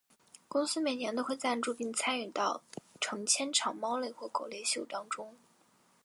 [0.47, 2.63] 公司每年都会赞助并参与到
[2.99, 5.35] 成千场猫类或狗类秀当中。